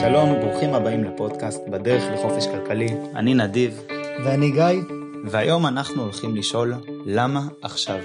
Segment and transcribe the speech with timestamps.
[0.00, 2.88] שלום, ברוכים הבאים לפודקאסט בדרך לחופש כלכלי.
[3.14, 3.80] אני נדיב.
[4.24, 4.94] ואני גיא.
[5.30, 6.74] והיום אנחנו הולכים לשאול
[7.06, 7.98] למה עכשיו.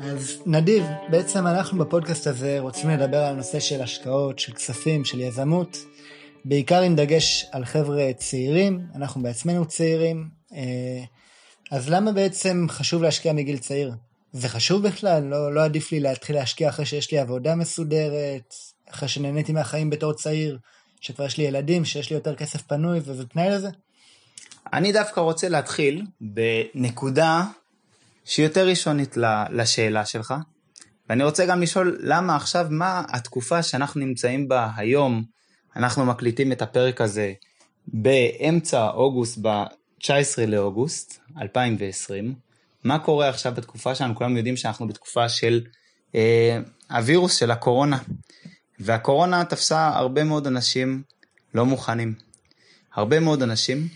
[0.00, 5.20] אז נדיב, בעצם אנחנו בפודקאסט הזה רוצים לדבר על נושא של השקעות, של כספים, של
[5.20, 5.78] יזמות,
[6.44, 11.04] בעיקר עם דגש על חבר'ה צעירים, אנחנו בעצמנו צעירים, אה,
[11.70, 13.92] אז למה בעצם חשוב להשקיע מגיל צעיר?
[14.32, 15.22] זה חשוב בכלל?
[15.22, 18.54] לא, לא עדיף לי להתחיל להשקיע אחרי שיש לי עבודה מסודרת,
[18.90, 20.58] אחרי שנהניתי מהחיים בתור צעיר,
[21.00, 23.68] שכבר יש לי ילדים, שיש לי יותר כסף פנוי, וזה תנאי לזה?
[24.72, 27.44] אני דווקא רוצה להתחיל בנקודה
[28.24, 29.16] שהיא יותר ראשונית
[29.50, 30.34] לשאלה שלך,
[31.08, 35.24] ואני רוצה גם לשאול למה עכשיו, מה התקופה שאנחנו נמצאים בה היום,
[35.76, 37.32] אנחנו מקליטים את הפרק הזה
[37.86, 42.34] באמצע אוגוסט, ב-19 לאוגוסט 2020,
[42.84, 45.66] מה קורה עכשיו בתקופה שלנו, כולם יודעים שאנחנו בתקופה של
[46.14, 46.58] אה,
[46.90, 47.98] הווירוס של הקורונה,
[48.78, 51.02] והקורונה תפסה הרבה מאוד אנשים
[51.54, 52.14] לא מוכנים.
[52.92, 53.88] הרבה מאוד אנשים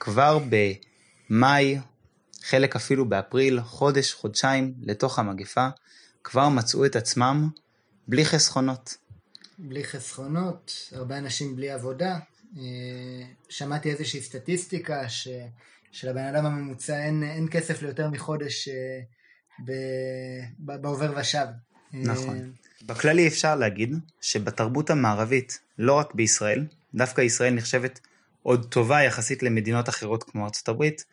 [0.00, 0.38] כבר
[1.30, 1.78] במאי,
[2.42, 5.68] חלק אפילו באפריל, חודש, חודשיים לתוך המגפה,
[6.24, 7.48] כבר מצאו את עצמם
[8.08, 8.96] בלי חסכונות.
[9.58, 12.18] בלי חסכונות, הרבה אנשים בלי עבודה.
[12.58, 12.62] אה,
[13.48, 15.28] שמעתי איזושהי סטטיסטיקה ש...
[15.92, 19.00] שלבן אדם הממוצע אין, אין כסף ליותר מחודש אה,
[19.64, 19.72] ב...
[20.58, 21.46] בעובר ושב.
[21.92, 22.36] נכון.
[22.36, 22.42] אה,
[22.86, 28.00] בכללי אפשר להגיד שבתרבות המערבית, לא רק בישראל, דווקא ישראל נחשבת
[28.42, 31.04] עוד טובה יחסית למדינות אחרות כמו ארצות הברית,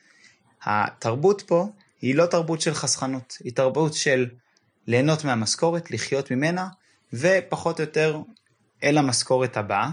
[0.63, 1.67] התרבות פה
[2.01, 4.29] היא לא תרבות של חסכנות, היא תרבות של
[4.87, 6.67] ליהנות מהמשכורת, לחיות ממנה,
[7.13, 8.21] ופחות או יותר
[8.83, 9.89] אל המשכורת הבאה.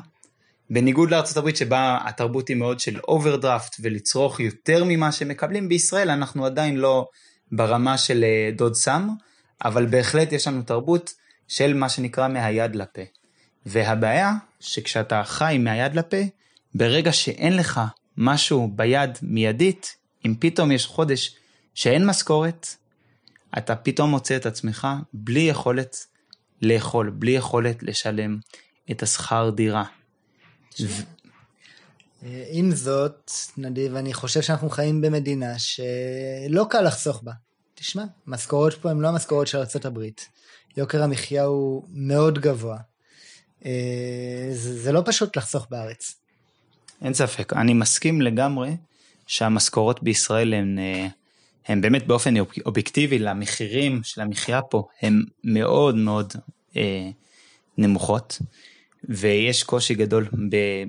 [0.70, 6.46] בניגוד לארצות הברית שבה התרבות היא מאוד של overdraft ולצרוך יותר ממה שמקבלים, בישראל אנחנו
[6.46, 7.08] עדיין לא
[7.52, 9.08] ברמה של אה, דוד סם,
[9.64, 11.14] אבל בהחלט יש לנו תרבות
[11.48, 13.02] של מה שנקרא מהיד לפה.
[13.66, 16.16] והבעיה שכשאתה חי מהיד לפה,
[16.74, 17.80] ברגע שאין לך
[18.16, 19.96] משהו ביד מיידית,
[20.26, 21.36] אם פתאום יש חודש
[21.74, 22.66] שאין משכורת,
[23.58, 26.06] אתה פתאום מוצא את עצמך בלי יכולת
[26.62, 28.38] לאכול, בלי יכולת לשלם
[28.90, 29.84] את השכר דירה.
[30.80, 31.02] ו...
[32.50, 37.32] עם זאת, נדיב, אני חושב שאנחנו חיים במדינה שלא קל לחסוך בה.
[37.74, 40.00] תשמע, משכורות פה הן לא המשכורות של ארה"ב.
[40.76, 42.78] יוקר המחיה הוא מאוד גבוה.
[43.66, 46.14] אה, זה, זה לא פשוט לחסוך בארץ.
[47.02, 48.76] אין ספק, אני מסכים לגמרי
[49.26, 51.06] שהמשכורות בישראל הן, אה,
[51.66, 52.34] הן באמת באופן
[52.66, 56.32] אובייקטיבי למחירים של המחיה פה, הן מאוד מאוד
[56.76, 57.10] אה,
[57.78, 58.38] נמוכות,
[59.08, 60.28] ויש קושי גדול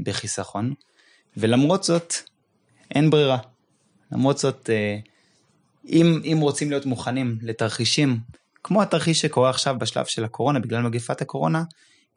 [0.03, 0.73] בחיסכון,
[1.37, 2.13] ולמרות זאת,
[2.95, 3.37] אין ברירה.
[4.11, 4.97] למרות זאת, אה,
[5.85, 8.19] אם, אם רוצים להיות מוכנים לתרחישים,
[8.63, 11.63] כמו התרחיש שקורה עכשיו בשלב של הקורונה, בגלל מגפת הקורונה,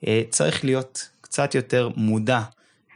[0.06, 2.40] אה, צריך להיות קצת יותר מודע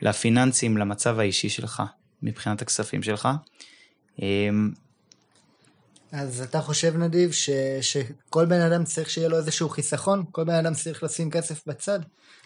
[0.02, 1.82] לפיננסים, למצב האישי שלך,
[2.22, 3.28] מבחינת הכספים שלך.
[6.14, 10.24] אז אתה חושב נדיב ש, שכל בן אדם צריך שיהיה לו איזשהו חיסכון?
[10.32, 11.98] כל בן אדם צריך לשים כסף בצד?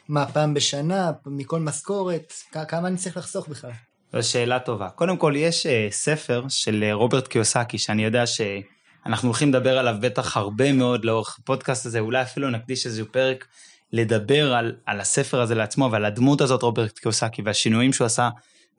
[0.08, 2.32] מה, פעם בשנה, מכל משכורת?
[2.68, 3.70] כמה אני צריך לחסוך בכלל?
[4.12, 4.88] זו שאלה טובה.
[4.88, 9.94] קודם כל, יש uh, ספר של uh, רוברט קיוסקי, שאני יודע שאנחנו הולכים לדבר עליו
[10.00, 13.46] בטח הרבה מאוד לאורך הפודקאסט הזה, אולי אפילו נקדיש איזשהו פרק
[13.92, 18.28] לדבר על, על הספר הזה לעצמו ועל הדמות הזאת, רוברט קיוסקי, והשינויים שהוא עשה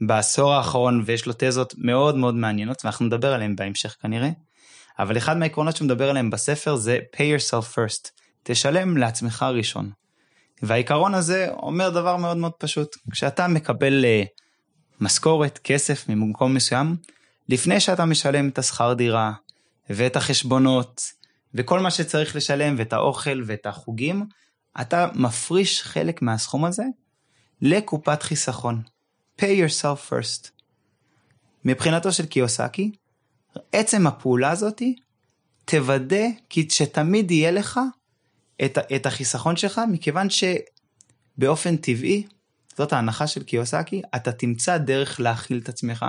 [0.02, 4.30] בעשור האחרון, ויש לו תזות מאוד מאוד מעניינות, ואנחנו נדבר עליהן בהמשך כנראה.
[5.00, 8.10] אבל אחד מהעקרונות שהוא מדבר עליהם בספר זה pay yourself first,
[8.44, 9.92] תשלם לעצמך ראשון.
[10.62, 14.28] והעיקרון הזה אומר דבר מאוד מאוד פשוט, כשאתה מקבל uh,
[15.02, 16.96] משכורת, כסף ממקום מסוים,
[17.50, 19.32] לפני שאתה משלם את השכר דירה,
[19.90, 21.02] ואת החשבונות,
[21.54, 24.26] וכל מה שצריך לשלם, ואת האוכל ואת החוגים,
[24.82, 26.84] אתה מפריש חלק מהסכום הזה
[27.62, 28.82] לקופת חיסכון.
[29.42, 30.50] pay yourself first.
[31.66, 32.92] מבחינתו של קיוסקי,
[33.72, 34.96] עצם הפעולה הזאתי
[35.66, 37.80] תוודא כי שתמיד יהיה לך
[38.66, 42.24] את, את החיסכון שלך, מכיוון שבאופן טבעי,
[42.78, 46.06] זאת ההנחה של קיוסקי, אתה תמצא דרך להכיל את עצמך.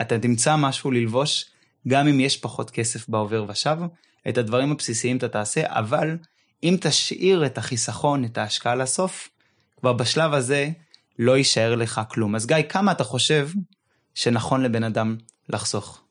[0.00, 1.44] אתה תמצא משהו ללבוש,
[1.88, 3.76] גם אם יש פחות כסף בעובר ושב,
[4.28, 6.16] את הדברים הבסיסיים אתה תעשה, אבל
[6.62, 9.28] אם תשאיר את החיסכון, את ההשקעה לסוף,
[9.80, 10.70] כבר בשלב הזה
[11.18, 12.34] לא יישאר לך כלום.
[12.34, 13.48] אז גיא, כמה אתה חושב
[14.14, 15.16] שנכון לבן אדם
[15.48, 16.02] לחסוך?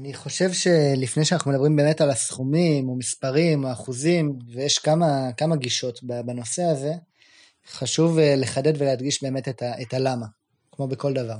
[0.00, 5.56] אני חושב שלפני שאנחנו מדברים באמת על הסכומים או מספרים או אחוזים, ויש כמה, כמה
[5.56, 6.92] גישות בנושא הזה,
[7.72, 10.26] חשוב אה, לחדד ולהדגיש באמת את, ה, את הלמה,
[10.72, 11.36] כמו בכל דבר.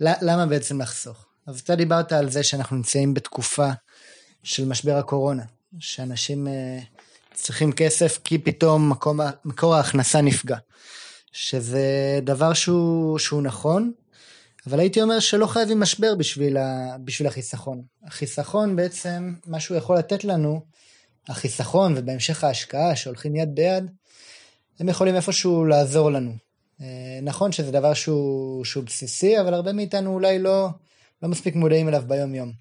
[0.00, 1.26] למה בעצם לחסוך?
[1.46, 3.68] אז אתה דיברת על זה שאנחנו נמצאים בתקופה
[4.42, 5.44] של משבר הקורונה,
[5.78, 6.78] שאנשים אה,
[7.34, 10.56] צריכים כסף כי פתאום מקום, מקור ההכנסה נפגע.
[11.32, 13.92] שזה דבר שהוא, שהוא נכון,
[14.66, 17.82] אבל הייתי אומר שלא חייבים משבר בשביל, ה, בשביל החיסכון.
[18.06, 20.60] החיסכון בעצם, מה שהוא יכול לתת לנו,
[21.28, 23.90] החיסכון ובהמשך ההשקעה שהולכים יד ביד,
[24.80, 26.32] הם יכולים איפשהו לעזור לנו.
[26.80, 30.68] אה, נכון שזה דבר שהוא, שהוא בסיסי, אבל הרבה מאיתנו אולי לא,
[31.22, 32.52] לא מספיק מודעים אליו ביום יום.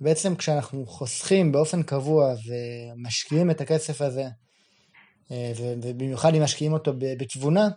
[0.00, 4.24] בעצם כשאנחנו חוסכים באופן קבוע ומשקיעים את הכסף הזה,
[5.30, 7.68] אה, ובמיוחד אם משקיעים אותו בתבונה,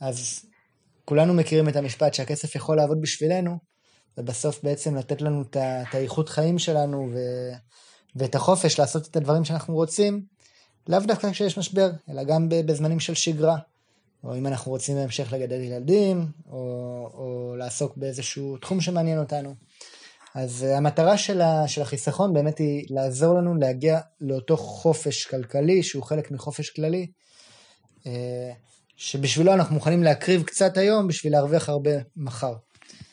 [0.00, 0.44] אז
[1.08, 3.58] כולנו מכירים את המשפט שהכסף יכול לעבוד בשבילנו,
[4.18, 5.56] ובסוף בעצם לתת לנו את
[5.92, 7.18] האיכות חיים שלנו ו,
[8.16, 10.22] ואת החופש לעשות את הדברים שאנחנו רוצים,
[10.88, 13.56] לאו דווקא כשיש משבר, אלא גם בזמנים של שגרה.
[14.24, 16.58] או אם אנחנו רוצים בהמשך לגדל ילדים, או,
[17.14, 19.54] או לעסוק באיזשהו תחום שמעניין אותנו.
[20.34, 25.82] אז uh, המטרה של, ה, של החיסכון באמת היא לעזור לנו להגיע לאותו חופש כלכלי,
[25.82, 27.06] שהוא חלק מחופש כללי,
[28.00, 28.06] uh,
[28.96, 32.54] שבשבילו אנחנו מוכנים להקריב קצת היום בשביל להרוויח הרבה מחר.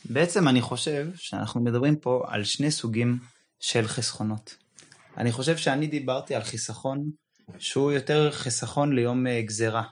[0.05, 3.19] בעצם אני חושב שאנחנו מדברים פה על שני סוגים
[3.59, 4.55] של חסכונות.
[5.17, 7.09] אני חושב שאני דיברתי על חיסכון
[7.57, 9.83] שהוא יותר חיסכון ליום uh, גזירה.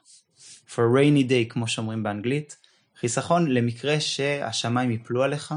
[0.68, 2.58] for rainy day, כמו שאומרים באנגלית.
[3.00, 5.54] חיסכון למקרה שהשמיים יפלו עליך,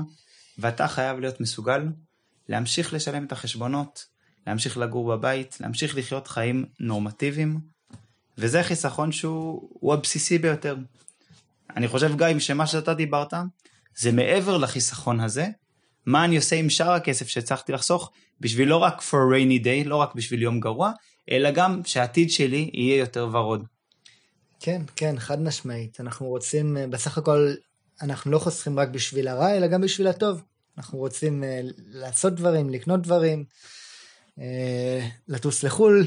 [0.58, 1.86] ואתה חייב להיות מסוגל
[2.48, 4.06] להמשיך לשלם את החשבונות,
[4.46, 7.60] להמשיך לגור בבית, להמשיך לחיות חיים נורמטיביים,
[8.38, 10.76] וזה חיסכון שהוא הבסיסי ביותר.
[11.76, 13.34] אני חושב, גיא, שמה שאתה דיברת,
[13.96, 15.46] זה מעבר לחיסכון הזה,
[16.06, 18.10] מה אני עושה עם שאר הכסף שהצלחתי לחסוך,
[18.40, 20.92] בשביל לא רק for rainy day, לא רק בשביל יום גרוע,
[21.30, 23.64] אלא גם שהעתיד שלי יהיה יותר ורוד.
[24.60, 26.00] כן, כן, חד משמעית.
[26.00, 27.54] אנחנו רוצים, אה, בסך הכל,
[28.02, 30.42] אנחנו לא חוסכים רק בשביל הרע, אלא גם בשביל הטוב.
[30.78, 33.44] אנחנו רוצים uh, לעשות דברים, לקנות דברים,
[34.38, 34.40] uh,
[35.28, 36.06] לטוס לחו"ל,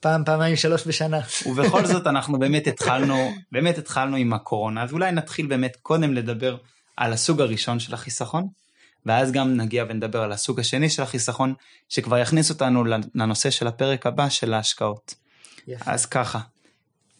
[0.00, 1.20] פעם, פעמיים, שלוש בשנה.
[1.46, 6.56] ובכל זאת אנחנו באמת התחלנו, באמת התחלנו עם הקורונה, אז אולי נתחיל באמת קודם לדבר
[6.96, 8.48] על הסוג הראשון של החיסכון,
[9.06, 11.54] ואז גם נגיע ונדבר על הסוג השני של החיסכון,
[11.88, 12.84] שכבר יכניס אותנו
[13.14, 15.14] לנושא של הפרק הבא של ההשקעות.
[15.68, 15.92] יפה.
[15.92, 16.38] אז ככה,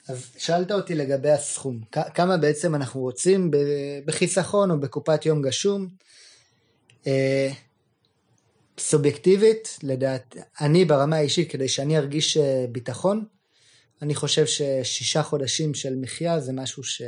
[0.09, 1.81] אז שאלת אותי לגבי הסכום,
[2.15, 3.51] כמה בעצם אנחנו רוצים
[4.07, 5.89] בחיסכון או בקופת יום גשום.
[8.79, 13.25] סובייקטיבית, לדעת, אני ברמה האישית, כדי שאני ארגיש אה, ביטחון,
[14.03, 17.03] אני חושב ששישה חודשים של מחיה זה משהו ש...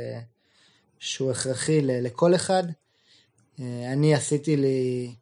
[0.99, 2.63] שהוא הכרחי לכל אחד.
[3.59, 5.15] אה, אני עשיתי לי,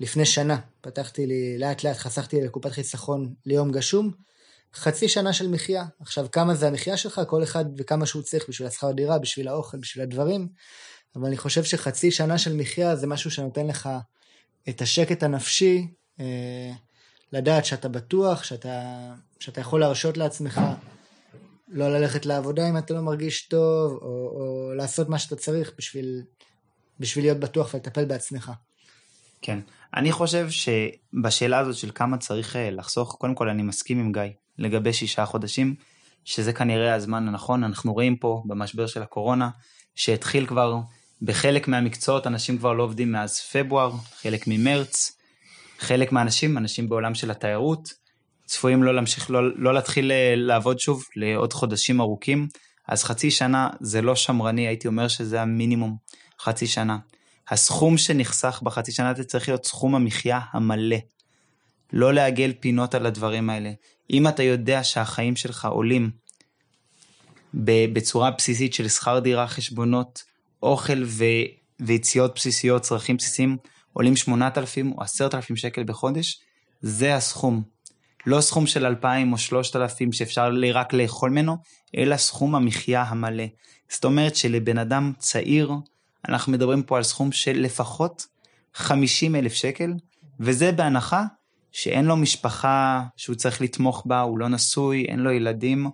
[0.00, 4.10] לפני שנה, פתחתי לי, לאט לאט חסכתי לקופת חיסכון ליום גשום,
[4.74, 5.84] חצי שנה של מחיה.
[6.00, 7.20] עכשיו, כמה זה המחיה שלך?
[7.28, 10.48] כל אחד וכמה שהוא צריך בשביל השכר דירה, בשביל האוכל, בשביל הדברים.
[11.16, 13.88] אבל אני חושב שחצי שנה של מחיה זה משהו שנותן לך
[14.68, 15.88] את השקט הנפשי,
[16.20, 16.72] אה,
[17.32, 18.82] לדעת שאתה בטוח, שאתה,
[19.40, 20.60] שאתה יכול להרשות לעצמך
[21.68, 26.22] לא ללכת לעבודה אם אתה לא מרגיש טוב, או, או לעשות מה שאתה צריך בשביל,
[27.00, 28.52] בשביל להיות בטוח ולטפל בעצמך.
[29.42, 29.58] כן,
[29.94, 34.22] אני חושב שבשאלה הזאת של כמה צריך אה, לחסוך, קודם כל אני מסכים עם גיא.
[34.58, 35.74] לגבי שישה חודשים,
[36.24, 37.64] שזה כנראה הזמן הנכון.
[37.64, 39.50] אנחנו רואים פה במשבר של הקורונה,
[39.94, 40.76] שהתחיל כבר
[41.24, 43.92] בחלק מהמקצועות, אנשים כבר לא עובדים מאז פברואר,
[44.22, 45.16] חלק ממרץ,
[45.78, 47.92] חלק מהאנשים, אנשים בעולם של התיירות,
[48.46, 52.48] צפויים לא להמשיך, לא, לא להתחיל אה, לעבוד שוב לעוד חודשים ארוכים,
[52.88, 55.96] אז חצי שנה זה לא שמרני, הייתי אומר שזה המינימום,
[56.40, 56.98] חצי שנה.
[57.48, 60.96] הסכום שנחסך בחצי שנה הזה צריך להיות סכום המחיה המלא.
[61.92, 63.70] לא לעגל פינות על הדברים האלה.
[64.10, 66.10] אם אתה יודע שהחיים שלך עולים
[67.92, 70.22] בצורה בסיסית של שכר דירה, חשבונות,
[70.64, 71.24] אוכל ו...
[71.80, 73.56] ויציאות בסיסיות, צרכים בסיסיים,
[73.92, 76.40] עולים 8,000 או 10,000 שקל בחודש,
[76.80, 77.62] זה הסכום.
[78.26, 81.56] לא סכום של 2,000 או 3,000 שאפשר רק לאכול ממנו,
[81.96, 83.44] אלא סכום המחיה המלא.
[83.88, 85.72] זאת אומרת שלבן אדם צעיר,
[86.28, 88.26] אנחנו מדברים פה על סכום של לפחות
[88.74, 89.92] 50 אלף שקל,
[90.40, 91.24] וזה בהנחה
[91.72, 95.90] שאין לו משפחה שהוא צריך לתמוך בה, הוא לא נשוי, אין לו ילדים.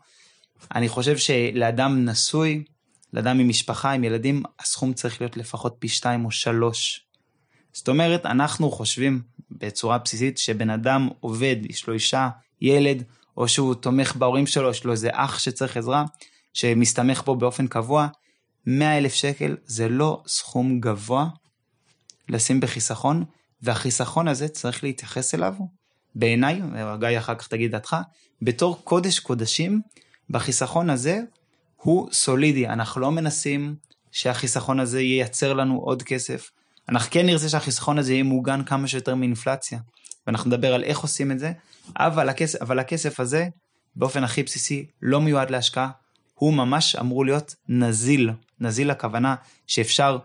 [0.74, 2.64] אני חושב שלאדם נשוי,
[3.12, 7.06] לאדם עם משפחה, עם ילדים, הסכום צריך להיות לפחות פי שתיים או שלוש.
[7.72, 12.28] זאת אומרת, אנחנו חושבים בצורה בסיסית שבן אדם עובד, יש לו אישה,
[12.60, 13.02] ילד,
[13.36, 16.04] או שהוא תומך בהורים שלו, יש לו איזה אח שצריך עזרה,
[16.54, 18.08] שמסתמך בו באופן קבוע,
[18.66, 21.26] 100 אלף שקל זה לא סכום גבוה
[22.28, 23.24] לשים בחיסכון,
[23.62, 25.54] והחיסכון הזה צריך להתייחס אליו,
[26.14, 26.60] בעיניי,
[27.00, 27.96] גיא אחר כך תגיד דעתך,
[28.42, 29.80] בתור קודש קודשים,
[30.30, 31.20] בחיסכון הזה
[31.82, 32.68] הוא סולידי.
[32.68, 33.74] אנחנו לא מנסים
[34.10, 36.50] שהחיסכון הזה ייצר לנו עוד כסף.
[36.88, 39.78] אנחנו כן נרצה שהחיסכון הזה יהיה מוגן כמה שיותר מאינפלציה.
[40.26, 41.52] ואנחנו נדבר על איך עושים את זה,
[41.96, 43.48] אבל הכסף, אבל הכסף הזה
[43.96, 45.90] באופן הכי בסיסי לא מיועד להשקעה,
[46.34, 48.30] הוא ממש אמור להיות נזיל.
[48.60, 49.34] נזיל הכוונה
[49.66, 50.18] שאפשר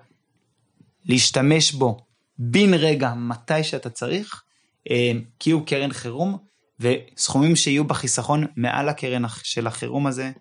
[1.05, 1.97] להשתמש בו
[2.37, 4.43] בן רגע מתי שאתה צריך,
[4.89, 6.37] אה, כי הוא קרן חירום,
[6.79, 10.31] וסכומים שיהיו בחיסכון מעל הקרן של החירום הזה,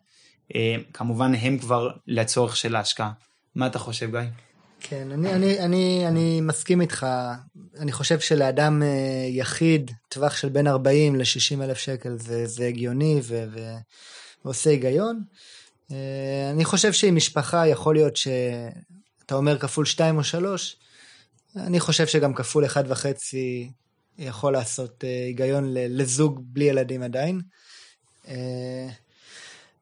[0.92, 3.12] כמובן הם כבר לצורך של ההשקעה.
[3.54, 4.20] מה אתה חושב גיא?
[4.80, 7.06] כן, אני, אני, אני, אני מסכים איתך.
[7.78, 13.20] אני חושב שלאדם אה, יחיד, טווח של בין 40 ל-60 אלף שקל זה, זה הגיוני
[13.22, 13.74] ו, ו,
[14.44, 15.22] ועושה היגיון.
[16.50, 20.76] אני חושב שעם משפחה יכול להיות שאתה אומר כפול 2 או 3,
[21.56, 23.70] אני חושב שגם כפול אחד וחצי
[24.18, 27.40] יכול לעשות אה, היגיון לזוג בלי ילדים עדיין.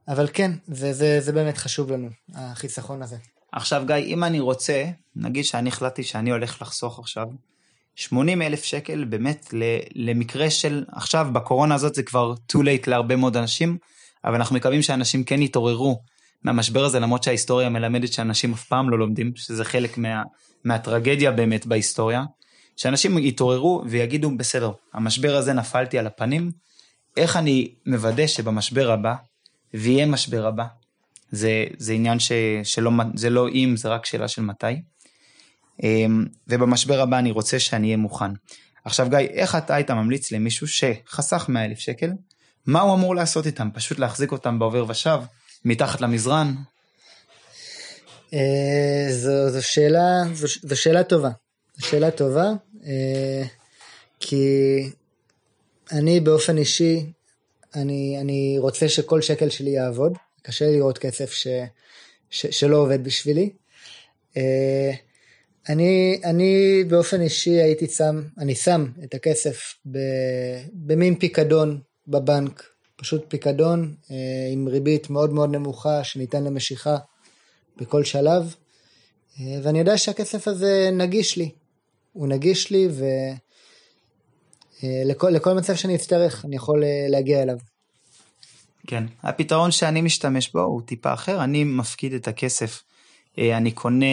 [0.09, 3.17] אבל כן, זה, זה, זה באמת חשוב לנו, החיסכון הזה.
[3.53, 4.85] עכשיו גיא, אם אני רוצה,
[5.17, 7.27] נגיד שאני החלטתי שאני הולך לחסוך עכשיו
[7.95, 9.55] 80 אלף שקל באמת
[9.95, 13.79] למקרה של, עכשיו בקורונה הזאת זה כבר too late להרבה מאוד אנשים,
[14.25, 16.03] אבל אנחנו מקווים שאנשים כן יתעוררו
[16.45, 20.23] מהמשבר הזה, למרות שההיסטוריה מלמדת שאנשים אף פעם לא לומדים, שזה חלק מה,
[20.65, 22.25] מהטרגדיה באמת בהיסטוריה,
[22.77, 26.51] שאנשים יתעוררו ויגידו, בסדר, המשבר הזה נפלתי על הפנים,
[27.17, 29.15] איך אני מוודא שבמשבר הבא,
[29.75, 30.65] ויהיה משבר הבא,
[31.31, 32.33] זה, זה עניין ש,
[32.65, 34.83] שלא, זה לא אם, זה רק שאלה של מתי.
[35.83, 38.31] אמ, ובמשבר הבא אני רוצה שאני אהיה מוכן.
[38.85, 42.11] עכשיו גיא, איך אתה היית ממליץ למישהו שחסך 100 אלף שקל,
[42.67, 43.69] מה הוא אמור לעשות איתם?
[43.75, 45.19] פשוט להחזיק אותם בעובר ושב,
[45.65, 46.55] מתחת למזרן?
[48.35, 51.31] אה, זו, זו, שאלה, זו, זו שאלה טובה.
[51.77, 52.47] זו שאלה טובה,
[52.85, 53.43] אה,
[54.21, 54.47] כי
[55.93, 57.07] אני באופן אישי,
[57.75, 60.13] אני, אני רוצה שכל שקל שלי יעבוד.
[60.43, 61.47] קשה לי לראות כסף ש,
[62.31, 63.51] ש, שלא עובד בשבילי.
[64.37, 64.93] אה,
[65.69, 69.75] אני, אני באופן אישי הייתי שם, אני שם את הכסף
[70.73, 72.63] במין פיקדון בבנק,
[72.97, 73.95] פשוט פיקדון
[74.53, 76.97] עם ריבית מאוד מאוד נמוכה שניתן למשיכה
[77.77, 78.55] בכל שלב,
[79.41, 81.51] אה, ואני יודע שהכסף הזה נגיש לי.
[82.13, 82.89] הוא נגיש לי
[84.85, 85.03] אה,
[85.55, 87.57] מצב שאני אצטרך אני יכול אה, להגיע אליו.
[88.87, 92.83] כן, הפתרון שאני משתמש בו הוא טיפה אחר, אני מפקיד את הכסף,
[93.39, 94.07] אני קונה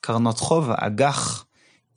[0.00, 1.44] קרנות חוב, אג"ח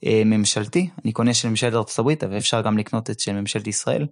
[0.05, 4.07] ממשלתי, אני קונה של ממשלת הברית, אבל אפשר גם לקנות את של ממשלת ישראל.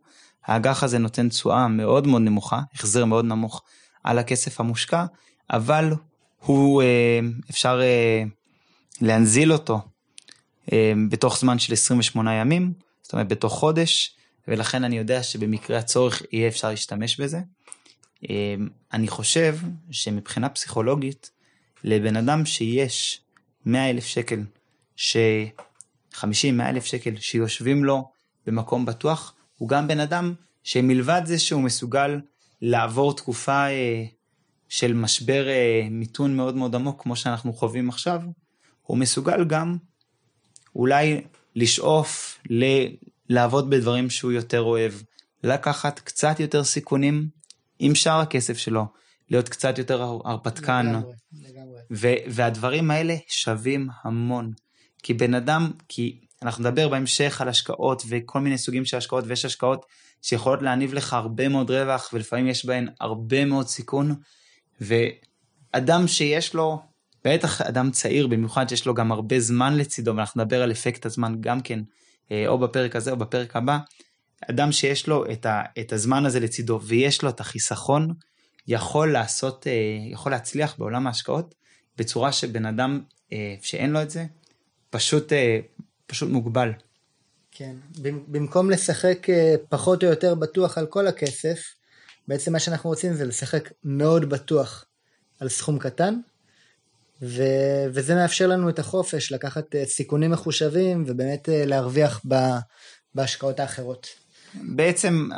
[0.45, 3.63] האג"ח הזה נותן תשואה מאוד מאוד נמוכה, החזר מאוד נמוך
[4.03, 5.05] על הכסף המושקע,
[5.51, 5.93] אבל
[6.39, 7.19] הוא, אה,
[7.49, 8.23] אפשר אה,
[9.01, 9.81] להנזיל אותו
[10.73, 14.15] אה, בתוך זמן של 28 ימים, זאת אומרת בתוך חודש,
[14.47, 17.39] ולכן אני יודע שבמקרה הצורך יהיה אפשר להשתמש בזה.
[18.93, 19.57] אני חושב
[19.91, 21.31] שמבחינה פסיכולוגית,
[21.83, 23.21] לבן אדם שיש
[23.65, 24.43] 100 אלף שקל,
[24.95, 26.25] ש-50-100
[26.61, 28.11] אלף שקל שיושבים לו
[28.47, 30.33] במקום בטוח, הוא גם בן אדם
[30.63, 32.19] שמלבד זה שהוא מסוגל
[32.61, 33.65] לעבור תקופה
[34.69, 38.21] של משבר אה, מיתון מאוד מאוד עמוק, כמו שאנחנו חווים עכשיו,
[38.81, 39.77] הוא מסוגל גם
[40.75, 41.21] אולי
[41.55, 42.65] לשאוף ל...
[43.29, 44.93] לעבוד בדברים שהוא יותר אוהב,
[45.43, 47.27] לקחת קצת יותר סיכונים
[47.79, 48.85] עם שאר הכסף שלו,
[49.29, 50.85] להיות קצת יותר הרפתקן.
[50.85, 51.79] לגמרי, לגמרי.
[51.91, 54.53] ו- והדברים האלה שווים המון.
[55.03, 59.45] כי בן אדם, כי אנחנו נדבר בהמשך על השקעות וכל מיני סוגים של השקעות, ויש
[59.45, 59.85] השקעות
[60.21, 64.15] שיכולות להניב לך הרבה מאוד רווח, ולפעמים יש בהן הרבה מאוד סיכון,
[64.81, 66.81] ואדם שיש לו,
[67.25, 71.35] בטח אדם צעיר במיוחד, שיש לו גם הרבה זמן לצידו, ואנחנו נדבר על אפקט הזמן
[71.39, 71.79] גם כן,
[72.31, 73.77] אה, או בפרק הזה או בפרק הבא,
[74.49, 78.13] אדם שיש לו את, ה, את הזמן הזה לצידו ויש לו את החיסכון,
[78.67, 79.71] יכול לעשות, אה,
[80.11, 81.55] יכול להצליח בעולם ההשקעות
[81.97, 83.01] בצורה שבן אדם
[83.33, 84.25] אה, שאין לו את זה,
[84.89, 85.33] פשוט,
[86.05, 86.71] פשוט מוגבל.
[87.51, 87.75] כן,
[88.27, 89.27] במקום לשחק
[89.69, 91.59] פחות או יותר בטוח על כל הכסף,
[92.27, 94.85] בעצם מה שאנחנו רוצים זה לשחק מאוד בטוח
[95.39, 96.19] על סכום קטן,
[97.23, 97.43] ו...
[97.93, 102.35] וזה מאפשר לנו את החופש לקחת אה, סיכונים מחושבים ובאמת אה, להרוויח ב...
[103.15, 104.07] בהשקעות האחרות.
[104.55, 105.29] בעצם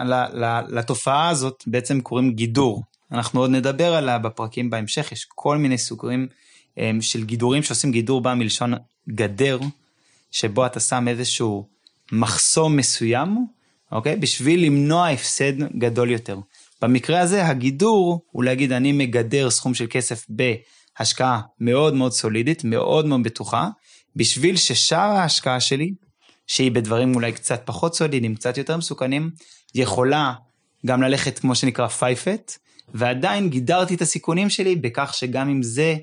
[0.70, 2.84] לתופעה הזאת בעצם קוראים גידור.
[3.12, 6.28] אנחנו עוד נדבר עליה בפרקים בהמשך, יש כל מיני סוגרים
[6.80, 8.74] אה, של גידורים שעושים גידור בא מלשון
[9.10, 9.60] גדר,
[10.32, 11.68] שבו אתה שם איזשהו
[12.12, 13.46] מחסום מסוים,
[13.92, 14.16] אוקיי?
[14.16, 16.38] בשביל למנוע הפסד גדול יותר.
[16.82, 20.26] במקרה הזה הגידור הוא להגיד אני מגדר סכום של כסף
[21.00, 23.70] בהשקעה מאוד מאוד סולידית, מאוד מאוד בטוחה,
[24.16, 25.94] בשביל ששאר ההשקעה שלי,
[26.48, 29.32] שהיא בדברים אולי קצת פחות סולידיים, קצת יותר מסוכנים,
[29.76, 30.34] יכולה
[30.86, 32.58] גם ללכת כמו שנקרא פייפן,
[32.94, 35.96] ועדיין גידרתי את הסיכונים שלי בכך שגם אם זה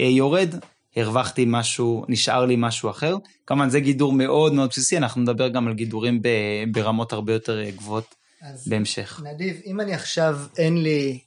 [0.00, 0.54] אה, יורד,
[0.96, 3.16] הרווחתי משהו, נשאר לי משהו אחר.
[3.46, 6.22] כמובן זה גידור מאוד מאוד בסיסי, אנחנו נדבר גם על גידורים
[6.72, 8.14] ברמות הרבה יותר אה, גבוהות
[8.66, 9.22] בהמשך.
[9.24, 11.18] נדיב, אם אני עכשיו, אין לי,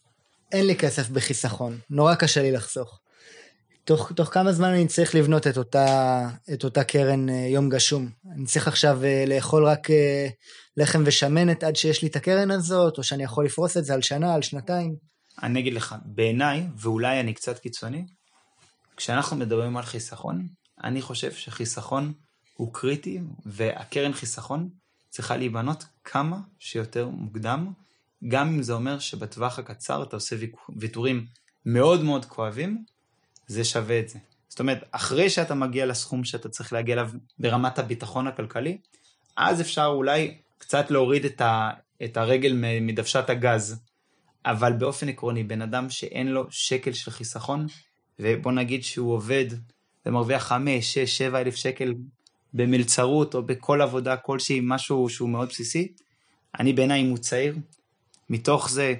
[0.51, 2.99] אין לי כסף בחיסכון, נורא קשה לי לחסוך.
[3.87, 8.09] תוך, תוך כמה זמן אני צריך לבנות את אותה, את אותה קרן אה, יום גשום?
[8.35, 10.27] אני צריך עכשיו אה, לאכול רק אה,
[10.77, 14.01] לחם ושמנת עד שיש לי את הקרן הזאת, או שאני יכול לפרוס את זה על
[14.01, 14.95] שנה, על שנתיים?
[15.43, 18.05] אני אגיד לך, בעיניי, ואולי אני קצת קיצוני,
[18.97, 20.47] כשאנחנו מדברים על חיסכון,
[20.83, 22.13] אני חושב שחיסכון
[22.53, 24.69] הוא קריטי, והקרן חיסכון
[25.09, 27.71] צריכה להיבנות כמה שיותר מוקדם,
[28.27, 30.35] גם אם זה אומר שבטווח הקצר אתה עושה
[30.79, 31.25] ויתורים
[31.65, 32.83] מאוד מאוד כואבים,
[33.47, 34.19] זה שווה את זה.
[34.49, 38.77] זאת אומרת, אחרי שאתה מגיע לסכום שאתה צריך להגיע אליו ברמת הביטחון הכלכלי,
[39.37, 41.69] אז אפשר אולי קצת להוריד את, ה,
[42.03, 43.79] את הרגל מדוושת הגז.
[44.45, 47.67] אבל באופן עקרוני, בן אדם שאין לו שקל של חיסכון,
[48.19, 49.45] ובוא נגיד שהוא עובד
[50.05, 51.93] ומרוויח 5, 6, 7 אלף שקל
[52.53, 55.93] במלצרות או בכל עבודה כלשהי, משהו שהוא מאוד בסיסי,
[56.59, 57.55] אני בעיניי, אם הוא צעיר,
[58.29, 58.93] מתוך זה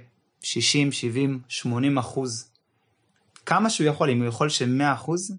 [0.43, 2.51] 60, 70, 80 אחוז,
[3.47, 5.35] כמה שהוא יכול, אם הוא יכול של 100 אחוז,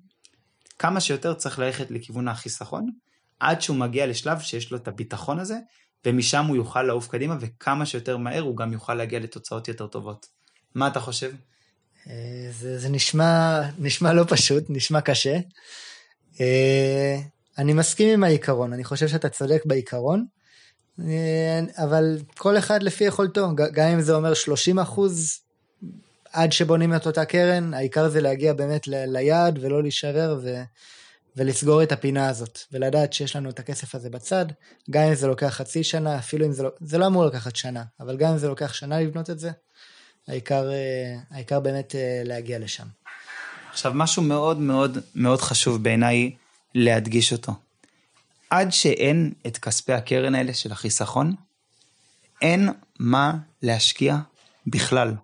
[0.79, 2.91] כמה שיותר צריך ללכת לכיוון החיסכון,
[3.41, 5.57] עד שהוא מגיע לשלב שיש לו את הביטחון הזה,
[6.07, 10.27] ומשם הוא יוכל לעוף קדימה, וכמה שיותר מהר הוא גם יוכל להגיע לתוצאות יותר טובות.
[10.75, 11.33] מה אתה חושב?
[12.09, 15.39] אה, זה, זה נשמע, נשמע לא פשוט, נשמע קשה.
[16.41, 17.19] אה,
[17.59, 20.27] אני מסכים עם העיקרון, אני חושב שאתה צודק בעיקרון,
[21.01, 25.48] אה, אבל כל אחד לפי יכולתו, גם אם זה אומר 30 אחוז
[26.39, 30.63] עד שבונים את אותה קרן, העיקר זה להגיע באמת ליעד ולא להישרר ו...
[31.37, 34.47] ולסגור את הפינה הזאת, ולדעת שיש לנו את הכסף הזה בצד,
[34.91, 37.83] גם אם זה לוקח חצי שנה, אפילו אם זה לא, זה לא אמור לקחת שנה,
[38.01, 39.51] אבל גם אם זה לוקח שנה לבנות את זה,
[40.29, 42.87] העיקר, אה, העיקר באמת אה, להגיע לשם.
[43.71, 46.31] עכשיו, משהו מאוד מאוד מאוד חשוב בעיניי
[46.75, 47.53] להדגיש אותו.
[48.51, 51.35] עד שאין את כספי הקרן האלה של החיסכון,
[52.43, 52.69] אין
[52.99, 54.17] מה להשקיע
[54.67, 55.15] בכלל.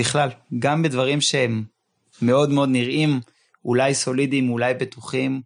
[0.00, 0.28] בכלל,
[0.58, 1.64] גם בדברים שהם
[2.22, 3.20] מאוד מאוד נראים
[3.64, 5.42] אולי סולידיים, אולי בטוחים.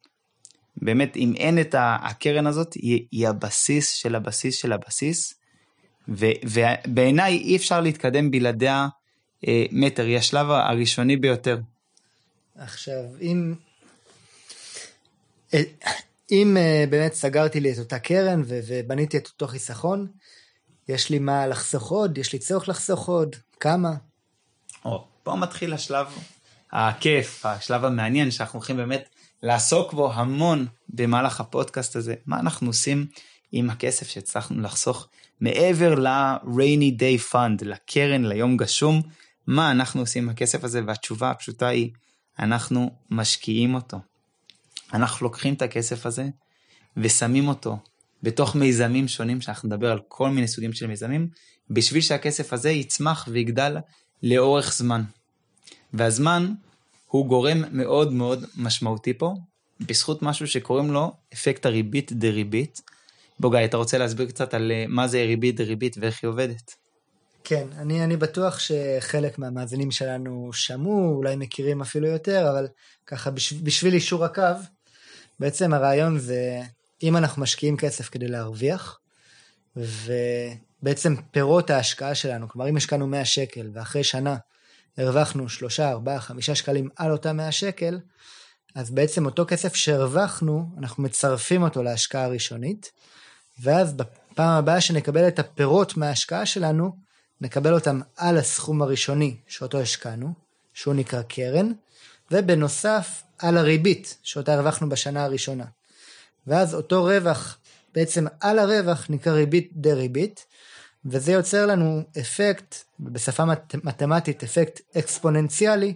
[0.76, 5.34] באמת, אם אין את הקרן הזאת, היא, היא הבסיס של הבסיס של הבסיס,
[6.08, 8.88] ובעיניי אי אפשר להתקדם בלעדיה
[9.48, 11.58] אה, מטר, היא השלב הראשוני ביותר.
[12.56, 13.54] עכשיו, אם,
[15.54, 15.62] אה,
[16.30, 20.06] אם אה, באמת סגרתי לי את אותה קרן ובניתי את אותו חיסכון,
[20.88, 23.94] יש לי מה לחסוך עוד, יש לי צורך לחסוך עוד, כמה?
[24.84, 26.06] או, פה מתחיל השלב
[26.72, 29.08] הכיף, השלב המעניין שאנחנו הולכים באמת
[29.42, 32.14] לעסוק בו המון במהלך הפודקאסט הזה.
[32.26, 33.06] מה אנחנו עושים
[33.52, 35.08] עם הכסף שהצלחנו לחסוך
[35.40, 39.02] מעבר ל-rainy day fund, לקרן, ליום גשום,
[39.46, 40.80] מה אנחנו עושים עם הכסף הזה?
[40.86, 41.90] והתשובה הפשוטה היא,
[42.38, 43.98] אנחנו משקיעים אותו.
[44.92, 46.28] אנחנו לוקחים את הכסף הזה
[46.96, 47.78] ושמים אותו
[48.22, 51.28] בתוך מיזמים שונים, שאנחנו נדבר על כל מיני סוגים של מיזמים,
[51.70, 53.76] בשביל שהכסף הזה יצמח ויגדל
[54.24, 55.02] לאורך זמן.
[55.92, 56.52] והזמן
[57.08, 59.34] הוא גורם מאוד מאוד משמעותי פה,
[59.80, 62.80] בזכות משהו שקוראים לו אפקט הריבית דריבית.
[63.40, 66.74] בוא גיא, אתה רוצה להסביר קצת על אה, מה זה ריבית דריבית ואיך היא עובדת?
[67.44, 72.66] כן, אני, אני בטוח שחלק מהמאזינים שלנו שמעו, אולי מכירים אפילו יותר, אבל
[73.06, 74.42] ככה בשביל, בשביל אישור הקו,
[75.40, 76.60] בעצם הרעיון זה,
[77.02, 78.98] אם אנחנו משקיעים כסף כדי להרוויח,
[80.84, 84.36] ובעצם פירות ההשקעה שלנו, כלומר אם השקענו 100 שקל ואחרי שנה
[84.98, 87.98] הרווחנו 3, 4, 5 שקלים על אותם 100 שקל,
[88.74, 92.92] אז בעצם אותו כסף שהרווחנו, אנחנו מצרפים אותו להשקעה הראשונית,
[93.62, 96.96] ואז בפעם הבאה שנקבל את הפירות מההשקעה שלנו,
[97.40, 100.32] נקבל אותם על הסכום הראשוני שאותו השקענו,
[100.74, 101.72] שהוא נקרא קרן,
[102.30, 105.64] ובנוסף על הריבית שאותה הרווחנו בשנה הראשונה.
[106.46, 107.58] ואז אותו רווח,
[107.94, 110.46] בעצם על הרווח נקרא ריבית דריבית,
[111.06, 115.94] וזה יוצר לנו אפקט, בשפה מת, מתמטית אפקט אקספוננציאלי,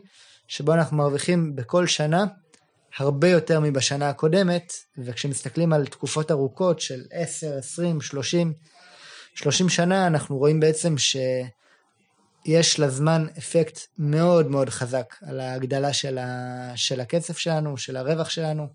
[0.48, 2.24] שבו אנחנו מרוויחים בכל שנה
[2.98, 8.52] הרבה יותר מבשנה הקודמת, וכשמסתכלים על תקופות ארוכות של 10, 20, 30,
[9.34, 16.72] 30 שנה, אנחנו רואים בעצם שיש לזמן אפקט מאוד מאוד חזק על ההגדלה של, ה,
[16.76, 18.68] של הקצב שלנו, של הרווח שלנו,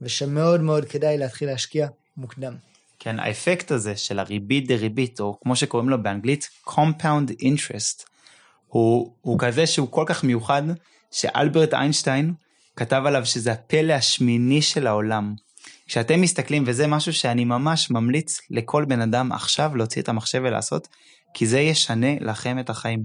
[0.00, 2.73] ושמאוד מאוד כדאי להתחיל להשקיע מוקדם.
[3.04, 8.04] כן, האפקט הזה של הריבית דריבית, או כמו שקוראים לו באנגלית, compound interest,
[8.66, 10.62] הוא, הוא כזה שהוא כל כך מיוחד,
[11.10, 12.34] שאלברט איינשטיין
[12.76, 15.34] כתב עליו שזה הפלא השמיני של העולם.
[15.86, 20.88] כשאתם מסתכלים, וזה משהו שאני ממש ממליץ לכל בן אדם עכשיו להוציא את המחשב ולעשות,
[21.34, 23.04] כי זה ישנה לכם את החיים.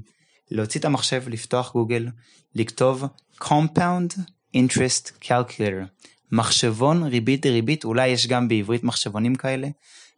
[0.52, 2.08] להוציא את המחשב, לפתוח גוגל,
[2.56, 3.04] לכתוב
[3.42, 4.20] compound
[4.58, 5.86] interest calculator.
[6.32, 9.68] מחשבון ריבית דריבית, אולי יש גם בעברית מחשבונים כאלה.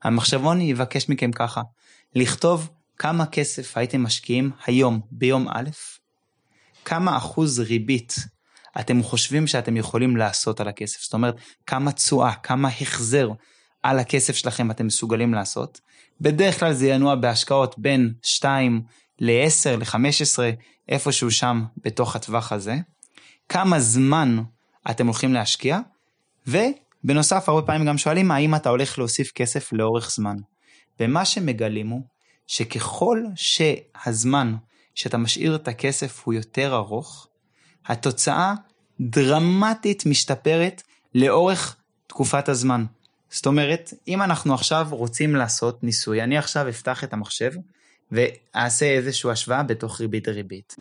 [0.04, 1.62] המחשבון יבקש מכם ככה,
[2.16, 5.70] לכתוב כמה כסף הייתם משקיעים היום ביום א',
[6.86, 8.16] כמה אחוז ריבית
[8.80, 11.02] אתם חושבים שאתם יכולים לעשות על הכסף.
[11.02, 13.30] זאת אומרת, כמה תשואה, כמה החזר
[13.84, 15.82] על הכסף שלכם אתם מסוגלים לעשות.
[16.22, 18.82] בדרך כלל זה ינוע בהשקעות בין 2
[19.20, 20.40] ל-10, ל-15,
[20.90, 22.76] איפשהו שם בתוך הטווח הזה.
[23.50, 24.44] כמה זמן
[24.92, 25.80] אתם הולכים להשקיע,
[26.48, 30.36] ובנוסף הרבה פעמים גם שואלים האם אתה הולך להוסיף כסף לאורך זמן.
[31.00, 32.02] ומה שמגלים הוא
[32.48, 34.56] שככל שהזמן
[34.96, 37.28] שאתה משאיר את הכסף הוא יותר ארוך,
[37.86, 38.54] התוצאה
[39.00, 40.82] דרמטית משתפרת
[41.16, 41.76] לאורך
[42.08, 42.86] תקופת הזמן.
[43.30, 47.52] זאת אומרת, אם אנחנו עכשיו רוצים לעשות ניסוי, אני עכשיו אפתח את המחשב
[48.12, 50.76] ואעשה איזושהי השוואה בתוך ריבית דריבית.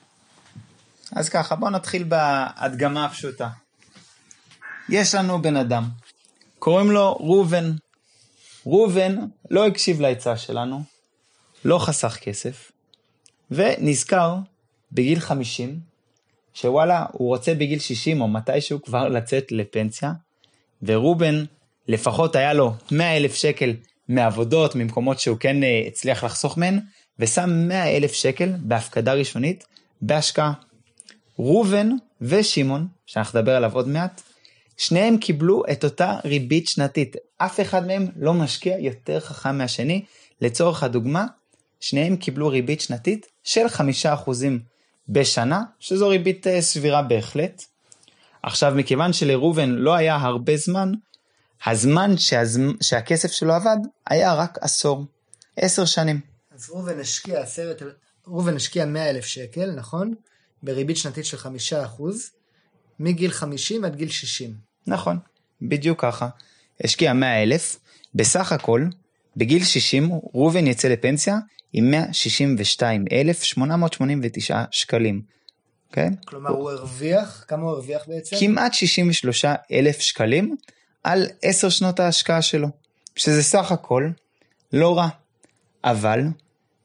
[1.12, 3.48] אז ככה, בואו נתחיל בהדגמה הפשוטה.
[4.90, 5.84] יש לנו בן אדם,
[6.58, 7.72] קוראים לו ראובן.
[8.66, 9.16] ראובן
[9.50, 10.82] לא הקשיב לעצה שלנו,
[11.64, 12.72] לא חסך כסף,
[13.50, 14.36] ונזכר
[14.92, 15.80] בגיל 50,
[16.54, 20.12] שוואלה, הוא רוצה בגיל 60 או מתישהו כבר לצאת לפנסיה,
[20.82, 21.44] וראובן,
[21.88, 23.72] לפחות היה לו 100 אלף שקל
[24.08, 26.80] מעבודות, ממקומות שהוא כן אה, הצליח לחסוך מהן,
[27.18, 29.64] ושם 100 אלף שקל בהפקדה ראשונית
[30.02, 30.52] בהשקעה.
[31.38, 34.22] ראובן ושמעון, שאנחנו נדבר עליו עוד מעט,
[34.80, 37.16] שניהם קיבלו את אותה ריבית שנתית.
[37.38, 40.04] אף אחד מהם לא משקיע יותר חכם מהשני.
[40.40, 41.26] לצורך הדוגמה,
[41.80, 44.60] שניהם קיבלו ריבית שנתית של חמישה אחוזים
[45.08, 47.64] בשנה, שזו ריבית אה, סבירה בהחלט.
[48.42, 50.92] עכשיו, מכיוון שלראובן לא היה הרבה זמן,
[51.66, 52.72] הזמן שהזמ...
[52.82, 55.04] שהכסף שלו עבד היה רק עשור,
[55.56, 56.20] עשר שנים.
[56.54, 57.82] אז ראובן השקיע עשרת,
[58.26, 60.14] ראובן השקיע 100 אלף שקל, נכון?
[60.62, 62.30] בריבית שנתית של חמישה אחוז,
[62.98, 64.69] מגיל 50 עד גיל 60.
[64.86, 65.18] נכון,
[65.62, 66.28] בדיוק ככה.
[66.84, 67.78] השקיע 100 אלף,
[68.14, 68.84] בסך הכל,
[69.36, 71.38] בגיל 60 ראובן יצא לפנסיה
[71.72, 75.22] עם 162,889 שקלים.
[75.92, 76.12] כן?
[76.24, 78.36] כלומר הוא הרוויח, כמה הוא הרוויח בעצם?
[78.40, 80.56] כמעט 63 אלף שקלים
[81.04, 82.68] על 10 שנות ההשקעה שלו,
[83.16, 84.10] שזה סך הכל
[84.72, 85.08] לא רע.
[85.84, 86.20] אבל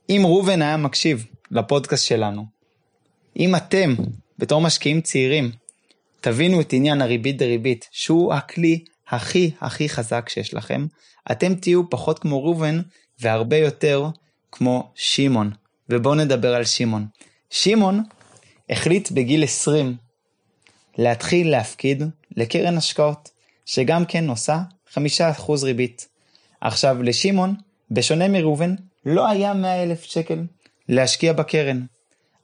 [0.10, 2.46] אם ראובן היה מקשיב לפודקאסט שלנו,
[3.40, 3.96] אם אתם,
[4.38, 5.52] בתור משקיעים צעירים,
[6.26, 10.86] תבינו את עניין הריבית דריבית, שהוא הכלי הכי הכי חזק שיש לכם,
[11.32, 12.82] אתם תהיו פחות כמו ראובן
[13.20, 14.08] והרבה יותר
[14.52, 15.52] כמו שמעון.
[15.90, 17.08] ובואו נדבר על שמעון.
[17.50, 18.04] שמעון
[18.70, 19.96] החליט בגיל 20
[20.98, 22.04] להתחיל להפקיד
[22.38, 23.30] לקרן השקעות,
[23.66, 24.62] שגם כן עושה
[24.94, 25.00] 5%
[25.64, 26.08] ריבית.
[26.62, 27.56] עכשיו לשמעון,
[27.92, 30.44] בשונה מראובן, לא היה 100 אלף שקל
[30.90, 31.86] להשקיע בקרן.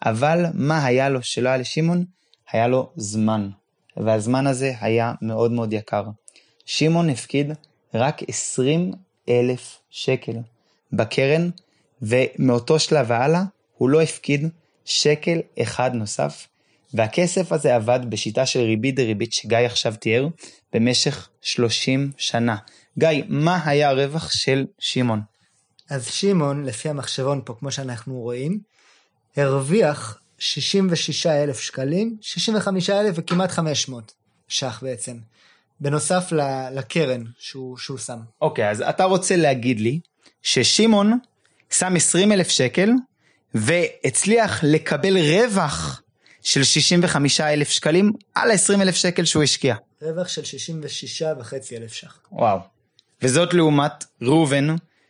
[0.05, 2.05] אבל מה היה לו שלא היה לשמעון?
[2.51, 3.49] היה לו זמן.
[3.97, 6.03] והזמן הזה היה מאוד מאוד יקר.
[6.65, 7.51] שמעון הפקיד
[7.93, 8.91] רק 20
[9.29, 10.35] אלף שקל
[10.93, 11.49] בקרן,
[12.01, 13.43] ומאותו שלב והלאה
[13.77, 14.49] הוא לא הפקיד
[14.85, 16.47] שקל אחד נוסף,
[16.93, 20.27] והכסף הזה עבד בשיטה של ריבית דריבית שגיא עכשיו תיאר
[20.73, 22.57] במשך 30 שנה.
[22.97, 25.21] גיא, מה היה הרווח של שמעון?
[25.89, 28.59] אז שמעון, לפי המחשבון פה, כמו שאנחנו רואים,
[29.37, 34.13] הרוויח 66 אלף שקלים, 65 אלף וכמעט 500
[34.47, 35.17] ש"ח בעצם,
[35.79, 36.31] בנוסף
[36.71, 38.19] לקרן שהוא, שהוא שם.
[38.41, 39.99] אוקיי, okay, אז אתה רוצה להגיד לי
[40.43, 41.19] ששמעון
[41.69, 42.89] שם 20 אלף שקל
[43.53, 46.01] והצליח לקבל רווח
[46.41, 49.75] של 65 אלף שקלים על ה-20 אלף שקל שהוא השקיע.
[50.01, 52.19] רווח של 66 וחצי אלף ש"ח.
[52.31, 52.59] וואו.
[53.21, 54.67] וזאת לעומת ראובן,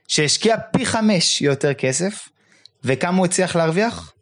[0.07, 2.29] שהשקיע פי חמש יותר כסף,
[2.83, 4.13] וכמה הוא הצליח להרוויח?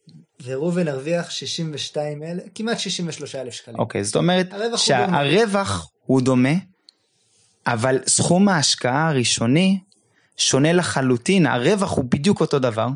[0.43, 3.79] וראובן הרוויח 62 אלף, כמעט 63 אלף שקלים.
[3.79, 6.53] אוקיי, זאת אומרת שהרווח הוא דומה,
[7.67, 9.79] אבל סכום ההשקעה הראשוני
[10.37, 12.87] שונה לחלוטין, הרווח הוא בדיוק אותו דבר,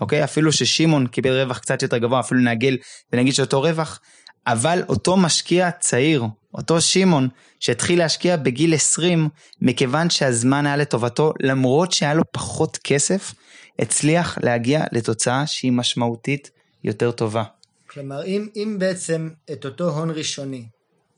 [0.00, 0.24] אוקיי?
[0.24, 2.76] אפילו ששמעון קיבל רווח קצת יותר גבוה, אפילו נעגל
[3.12, 4.00] ונגיד שאותו רווח,
[4.46, 7.28] אבל אותו משקיע צעיר, אותו שמעון,
[7.60, 9.28] שהתחיל להשקיע בגיל 20,
[9.60, 13.34] מכיוון שהזמן היה לטובתו, למרות שהיה לו פחות כסף,
[13.78, 16.50] הצליח להגיע לתוצאה שהיא משמעותית
[16.84, 17.44] יותר טובה.
[17.86, 20.68] כלומר, אם, אם בעצם את אותו הון ראשוני,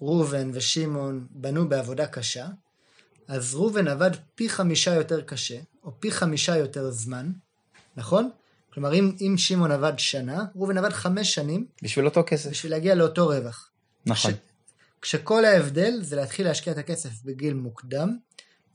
[0.01, 2.47] ראובן ושמעון בנו בעבודה קשה,
[3.29, 7.31] אז ראובן עבד פי חמישה יותר קשה, או פי חמישה יותר זמן,
[7.97, 8.31] נכון?
[8.73, 11.67] כלומר, אם, אם שמעון עבד שנה, ראובן עבד חמש שנים.
[11.83, 12.51] בשביל אותו כסף.
[12.51, 13.71] בשביל להגיע לאותו רווח.
[14.07, 14.33] נכון.
[14.33, 14.37] כש,
[15.03, 18.17] כשכל ההבדל זה להתחיל להשקיע את הכסף בגיל מוקדם,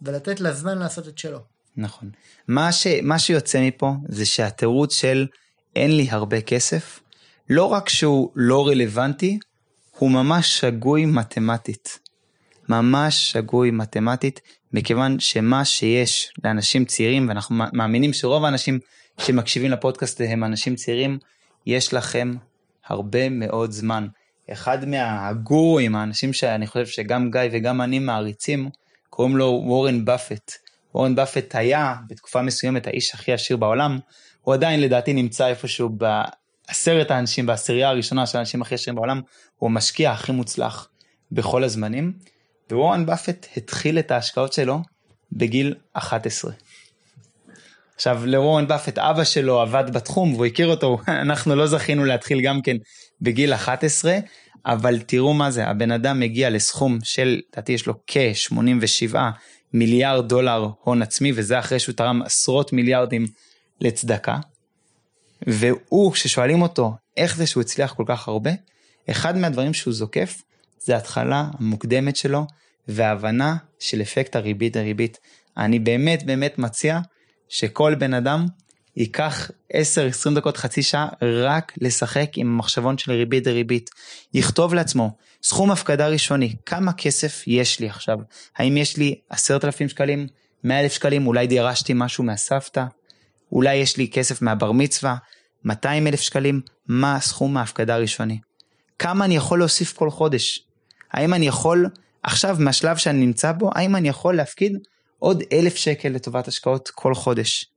[0.02, 1.39] ולתת לזמן לעשות את שלו.
[1.78, 2.12] נכון.
[2.48, 5.28] מה, ש, מה שיוצא מפה זה שהתירוץ של
[5.75, 6.99] אין לי הרבה כסף,
[7.49, 9.39] לא רק שהוא לא רלוונטי,
[9.91, 11.99] הוא ממש שגוי מתמטית.
[12.69, 14.41] ממש שגוי מתמטית,
[14.73, 18.79] מכיוון שמה שיש לאנשים צעירים, ואנחנו מאמינים שרוב האנשים
[19.17, 21.17] שמקשיבים לפודקאסט הם אנשים צעירים,
[21.65, 22.33] יש לכם
[22.85, 24.07] הרבה מאוד זמן.
[24.51, 28.69] אחד מהגורואים, האנשים שאני חושב שגם גיא וגם אני מעריצים,
[29.09, 30.51] קוראים לו וורן באפט.
[30.95, 33.99] וורן באפט היה בתקופה מסוימת האיש הכי עשיר בעולם,
[34.45, 39.21] הוא עדיין לדעתי נמצא איפשהו בעשרת האנשים, בעשירייה הראשונה של האנשים הכי עשירים בעולם,
[39.58, 40.89] הוא המשקיע הכי מוצלח
[41.31, 42.13] בכל הזמנים,
[42.71, 44.79] ווורן באפט התחיל את ההשקעות שלו
[45.31, 46.51] בגיל 11.
[47.95, 52.62] עכשיו לוורן באפט אבא שלו עבד בתחום והוא הכיר אותו אנחנו לא זכינו להתחיל גם
[52.62, 52.77] כן
[53.21, 54.17] בגיל 11
[54.65, 59.15] אבל תראו מה זה הבן אדם מגיע לסכום של לדעתי יש לו כ-87
[59.73, 63.25] מיליארד דולר הון עצמי וזה אחרי שהוא תרם עשרות מיליארדים
[63.81, 64.38] לצדקה.
[65.47, 68.51] והוא כששואלים אותו איך זה שהוא הצליח כל כך הרבה
[69.09, 70.41] אחד מהדברים שהוא זוקף
[70.79, 72.45] זה התחלה המוקדמת שלו
[72.88, 75.17] וההבנה של אפקט הריבית דריבית.
[75.57, 76.99] אני באמת באמת מציע
[77.49, 78.45] שכל בן אדם
[78.97, 79.75] ייקח 10-20
[80.35, 83.89] דקות, חצי שעה, רק לשחק עם המחשבון של ריבית דריבית.
[84.33, 85.11] יכתוב לעצמו,
[85.43, 88.17] סכום הפקדה ראשוני, כמה כסף יש לי עכשיו?
[88.57, 90.27] האם יש לי 10,000 שקלים,
[90.63, 92.85] 100,000 שקלים, אולי דירשתי משהו מהסבתא?
[93.51, 95.15] אולי יש לי כסף מהבר מצווה,
[95.65, 96.62] 200,000 שקלים?
[96.88, 98.39] מה סכום ההפקדה הראשוני?
[98.99, 100.65] כמה אני יכול להוסיף כל חודש?
[101.12, 101.89] האם אני יכול,
[102.23, 104.77] עכשיו מהשלב שאני נמצא בו, האם אני יכול להפקיד
[105.19, 107.71] עוד אלף שקל לטובת השקעות כל חודש.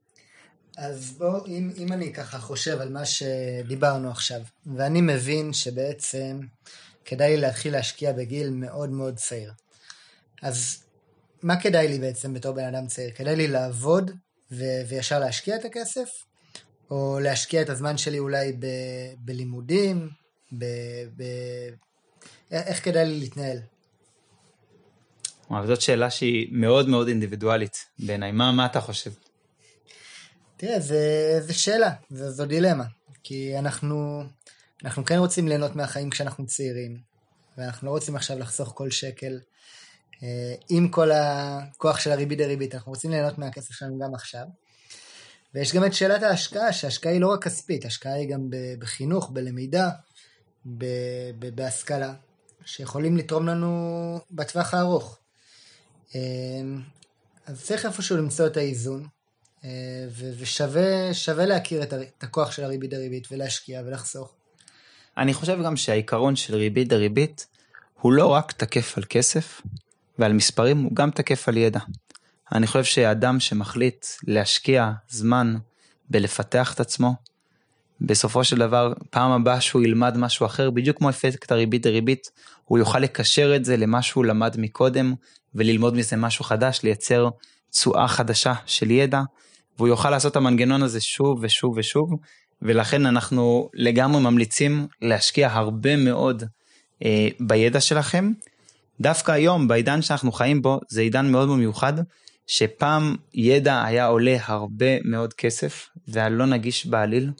[0.77, 4.41] אז בוא, אם, אם אני ככה חושב על מה שדיברנו עכשיו,
[4.75, 6.39] ואני מבין שבעצם
[7.05, 9.53] כדאי לי להתחיל להשקיע בגיל מאוד מאוד צעיר.
[10.41, 10.83] אז
[11.43, 13.11] מה כדאי לי בעצם בתור בן אדם צעיר?
[13.15, 14.11] כדאי לי לעבוד
[14.51, 16.09] ו- וישר להשקיע את הכסף?
[16.91, 20.09] או להשקיע את הזמן שלי אולי ב- בלימודים?
[20.57, 21.73] ב- ב-
[22.51, 23.57] איך כדאי לי להתנהל?
[25.49, 28.31] אבל זאת שאלה שהיא מאוד מאוד אינדיבידואלית בעיניי.
[28.31, 29.11] מה, מה אתה חושב?
[30.57, 30.79] תראה,
[31.39, 32.83] זו שאלה, זו, זו דילמה.
[33.23, 34.23] כי אנחנו,
[34.83, 36.97] אנחנו כן רוצים ליהנות מהחיים כשאנחנו צעירים,
[37.57, 39.39] ואנחנו לא רוצים עכשיו לחסוך כל שקל.
[40.23, 44.45] אה, עם כל הכוח של הריבית דריבית, אנחנו רוצים ליהנות מהכסף שלנו גם עכשיו.
[45.53, 49.89] ויש גם את שאלת ההשקעה, שההשקעה היא לא רק כספית, ההשקעה היא גם בחינוך, בלמידה,
[51.55, 52.13] בהשכלה,
[52.65, 55.19] שיכולים לתרום לנו בטווח הארוך.
[56.15, 56.81] אמ,
[57.45, 59.07] אז צריך איפשהו למצוא את האיזון,
[59.63, 59.69] אה,
[60.37, 64.33] ושווה להכיר את הכוח של הריבית דריבית ולהשקיע ולחסוך.
[65.17, 67.47] אני חושב גם שהעיקרון של ריבית דריבית
[68.01, 69.61] הוא לא רק תקף על כסף
[70.19, 71.79] ועל מספרים, הוא גם תקף על ידע.
[72.51, 75.55] אני חושב שאדם שמחליט להשקיע זמן
[76.09, 77.15] בלפתח את עצמו,
[78.01, 82.31] בסופו של דבר, פעם הבאה שהוא ילמד משהו אחר, בדיוק כמו אפקט הריבית דריבית,
[82.65, 85.13] הוא יוכל לקשר את זה למה שהוא למד מקודם,
[85.55, 87.29] וללמוד מזה משהו חדש, לייצר
[87.71, 89.21] תשואה חדשה של ידע,
[89.77, 92.09] והוא יוכל לעשות את המנגנון הזה שוב ושוב ושוב,
[92.61, 96.43] ולכן אנחנו לגמרי ממליצים להשקיע הרבה מאוד
[97.05, 98.31] אה, בידע שלכם.
[99.01, 101.93] דווקא היום, בעידן שאנחנו חיים בו, זה עידן מאוד מיוחד,
[102.47, 107.31] שפעם ידע היה עולה הרבה מאוד כסף, והיה לא נגיש בעליל,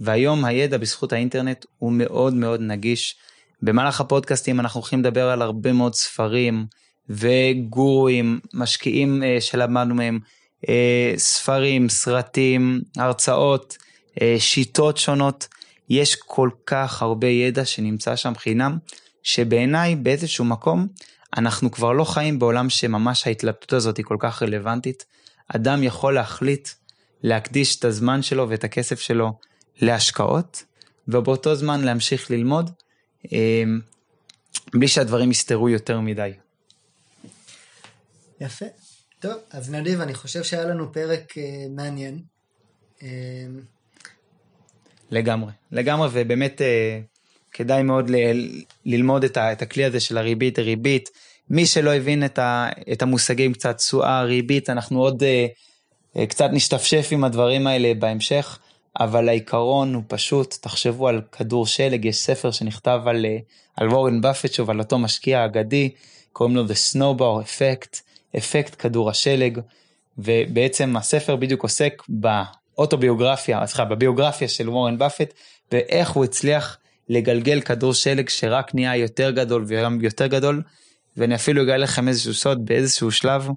[0.00, 3.16] והיום הידע בזכות האינטרנט הוא מאוד מאוד נגיש.
[3.62, 6.66] במהלך הפודקאסטים אנחנו הולכים לדבר על הרבה מאוד ספרים,
[7.08, 10.18] וגורואים, משקיעים uh, שלמדנו מהם,
[10.62, 10.68] uh,
[11.16, 13.76] ספרים, סרטים, הרצאות,
[14.14, 15.48] uh, שיטות שונות.
[15.88, 18.78] יש כל כך הרבה ידע שנמצא שם חינם,
[19.24, 20.86] שבעיניי באיזשהו מקום
[21.36, 25.04] אנחנו כבר לא חיים בעולם שממש ההתלבטות הזאת היא כל כך רלוונטית.
[25.48, 26.68] אדם יכול להחליט
[27.22, 29.38] להקדיש את הזמן שלו ואת הכסף שלו
[29.80, 30.64] להשקעות,
[31.08, 32.70] ובאותו זמן להמשיך ללמוד,
[34.74, 36.32] בלי שהדברים יסתרו יותר מדי.
[38.40, 38.66] יפה.
[39.18, 41.36] טוב, אז נדיב, אני חושב שהיה לנו פרק uh,
[41.70, 42.22] מעניין.
[42.98, 43.04] Uh...
[45.10, 46.64] לגמרי, לגמרי, ובאמת uh,
[47.54, 51.10] כדאי מאוד ל- ללמוד את, ה- את הכלי הזה של הריבית, ריבית.
[51.50, 57.08] מי שלא הבין את, ה- את המושגים קצת תשואה, ריבית, אנחנו עוד uh, קצת נשתפשף
[57.10, 58.58] עם הדברים האלה בהמשך,
[59.00, 63.26] אבל העיקרון הוא פשוט, תחשבו על כדור שלג, יש ספר שנכתב על,
[63.76, 65.90] על וורן באפט, שוב, על אותו משקיע אגדי,
[66.32, 68.00] קוראים לו The Snowball Effect.
[68.36, 69.60] אפקט כדור השלג,
[70.18, 75.34] ובעצם הספר בדיוק עוסק באוטוביוגרפיה, סליחה, בביוגרפיה של וורן באפט,
[75.72, 80.62] ואיך הוא הצליח לגלגל כדור שלג שרק נהיה יותר גדול ויותר גדול,
[81.16, 83.48] ואני אפילו אגלה לכם איזשהו סוד באיזשהו שלב,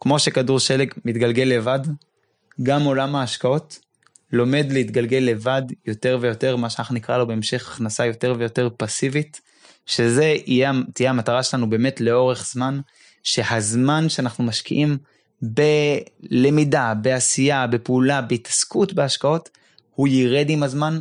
[0.00, 1.80] כמו שכדור שלג מתגלגל לבד,
[2.62, 3.78] גם עולם ההשקעות
[4.32, 9.40] לומד להתגלגל לבד יותר ויותר, מה שאנחנו נקרא לו בהמשך הכנסה יותר ויותר פסיבית,
[9.86, 12.80] שזה יהיה, תהיה המטרה שלנו באמת לאורך זמן,
[13.22, 14.98] שהזמן שאנחנו משקיעים
[15.42, 19.48] בלמידה, בעשייה, בפעולה, בהתעסקות בהשקעות,
[19.94, 21.00] הוא ירד עם הזמן,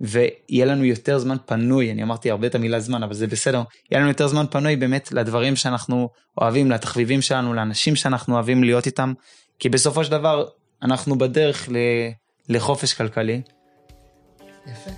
[0.00, 4.00] ויהיה לנו יותר זמן פנוי, אני אמרתי הרבה את המילה זמן, אבל זה בסדר, יהיה
[4.00, 6.08] לנו יותר זמן פנוי באמת לדברים שאנחנו
[6.38, 9.12] אוהבים, לתחביבים שלנו, לאנשים שאנחנו אוהבים להיות איתם,
[9.58, 10.44] כי בסופו של דבר
[10.82, 11.76] אנחנו בדרך ל...
[12.48, 13.42] לחופש כלכלי.
[14.66, 14.90] יפה.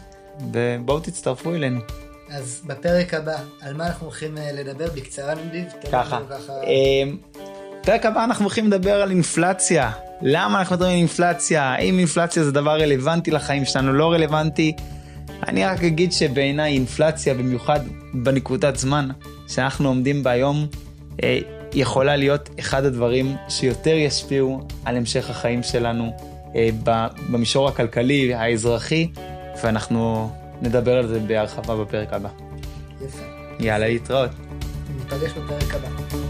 [0.52, 1.80] ובואו תצטרפו אלינו.
[2.28, 5.64] אז בפרק הבא, על מה אנחנו הולכים אה, לדבר בקצרה נדיב?
[5.92, 6.18] ככה.
[6.64, 7.18] אמ,
[7.84, 9.90] פרק הבא אנחנו הולכים לדבר על אינפלציה.
[10.22, 11.62] למה אנחנו מדברים על אינפלציה?
[11.62, 14.76] האם אינפלציה זה דבר רלוונטי לחיים שלנו, לא רלוונטי?
[15.48, 17.80] אני רק אגיד שבעיניי אינפלציה, במיוחד
[18.14, 19.08] בנקודת זמן
[19.48, 20.66] שאנחנו עומדים בה היום,
[21.22, 21.38] אה,
[21.74, 26.12] יכולה להיות אחד הדברים שיותר ישפיעו על המשך החיים שלנו
[26.56, 26.68] אה,
[27.30, 29.08] במישור הכלכלי, האזרחי,
[29.62, 30.30] ואנחנו
[30.62, 32.28] נדבר על זה בהרחבה בפרק הבא.
[33.06, 33.22] יפה.
[33.60, 34.30] יאללה, להתראות.
[34.96, 36.21] ניפגש בפרק הבא.